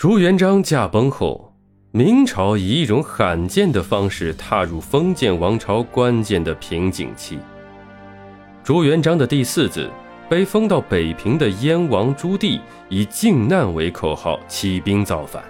[0.00, 1.52] 朱元璋驾崩后，
[1.90, 7.38] 明朝以一种罕见的方式踏入封建王朝关键的瓶颈期。
[8.64, 9.90] 朱元璋的第四子
[10.26, 12.58] 被封到北平的燕王朱棣，
[12.88, 15.44] 以靖难为口号起兵造反，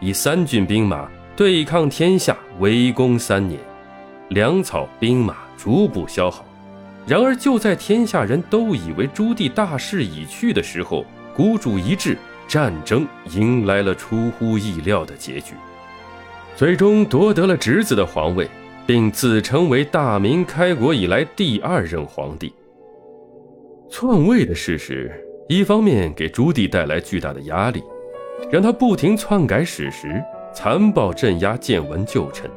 [0.00, 3.60] 以三郡兵马对抗天下，围攻三年，
[4.30, 6.44] 粮草兵马逐步消耗。
[7.06, 11.06] 然而，就在天下人都以为朱棣大势已去的时候，
[11.36, 15.54] 孤注一掷，战争迎来了出乎意料的结局，
[16.54, 18.48] 最终夺得了侄子的皇位。
[18.86, 22.54] 并自称为大明开国以来第二任皇帝。
[23.90, 25.12] 篡位的事实，
[25.48, 27.82] 一方面给朱棣带来巨大的压力，
[28.48, 30.22] 让他不停篡改史实，
[30.54, 32.48] 残暴镇压建文旧臣；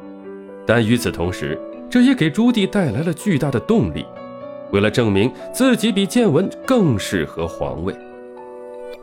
[0.64, 4.06] 但与此同时，这也给朱棣带来了巨大的动力。
[4.70, 7.92] 为了证明自己比建文更适合皇位，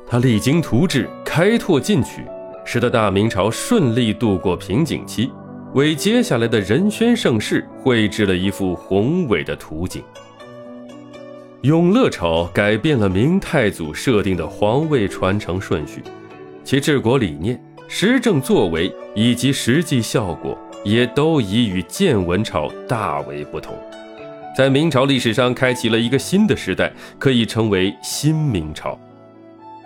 [0.10, 2.24] 他励精图治，开拓进取，
[2.64, 5.30] 使得大明朝顺利度过瓶颈期。
[5.74, 10.02] 为接下来的仁宣盛世绘制了一幅宏伟的图景。
[11.64, 16.02] 永乐朝改变了明太祖设定的皇位传承顺序，
[16.64, 23.76] 其治国理念、施政作为以及实际效果也都已与建文朝大为不同，
[24.56, 28.98] 在明朝历史上开启了一个新的时代，可以称为新明朝。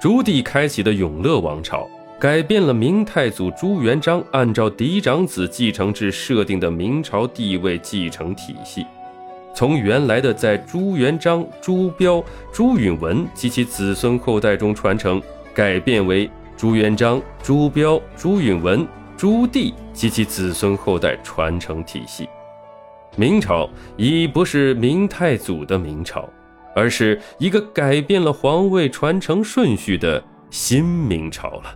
[0.01, 1.87] 朱棣开启的永乐王朝。
[2.19, 8.83] 改变了明太祖朱元璋按照嫡长子继承制设定的明朝地位继承体系，
[9.55, 15.21] 从原来的在朱元璋、朱标、朱允文及其子孙后代中传承，
[15.53, 16.27] 改变为
[16.57, 22.27] 朱元璋、朱标、朱允文、朱棣及其子孙后代传承体系。
[23.15, 26.27] 明朝已不是明太祖的明朝，
[26.75, 31.75] 而是一个改变了皇位传承顺序的新明朝了。